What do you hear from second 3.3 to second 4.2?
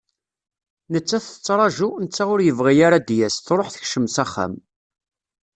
truḥ tekcem s